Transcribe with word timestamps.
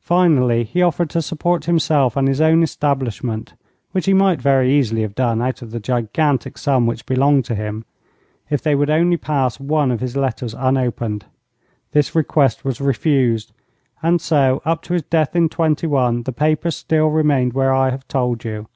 Finally, 0.00 0.64
he 0.64 0.82
offered 0.82 1.08
to 1.08 1.22
support 1.22 1.66
himself 1.66 2.16
and 2.16 2.26
his 2.26 2.40
own 2.40 2.60
establishment 2.64 3.54
which 3.92 4.06
he 4.06 4.12
might 4.12 4.42
very 4.42 4.68
easily 4.72 5.02
have 5.02 5.14
done 5.14 5.40
out 5.40 5.62
of 5.62 5.70
the 5.70 5.78
gigantic 5.78 6.58
sum 6.58 6.86
which 6.88 7.06
belonged 7.06 7.44
to 7.44 7.54
him 7.54 7.84
if 8.50 8.60
they 8.60 8.74
would 8.74 8.90
only 8.90 9.16
pass 9.16 9.60
one 9.60 9.92
of 9.92 10.00
his 10.00 10.16
letters 10.16 10.54
unopened. 10.54 11.26
This 11.92 12.16
request 12.16 12.64
was 12.64 12.80
refused, 12.80 13.52
and 14.02 14.20
so, 14.20 14.60
up 14.64 14.82
to 14.82 14.94
his 14.94 15.02
death 15.02 15.36
in 15.36 15.48
'21, 15.48 16.24
the 16.24 16.32
papers 16.32 16.74
still 16.74 17.06
remained 17.06 17.52
where 17.52 17.72
I 17.72 17.90
have 17.90 18.08
told 18.08 18.42
you. 18.42 18.66